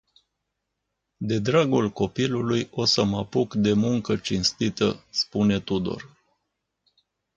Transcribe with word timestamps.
De 1.19 1.39
dragul 1.39 1.89
copilului 1.89 2.67
o 2.71 2.85
să 2.85 3.03
mă 3.03 3.17
apuc 3.17 3.53
de 3.55 3.73
muncă 3.73 4.17
cinstită 4.17 5.05
spune 5.09 5.59
Tudor. 5.59 6.17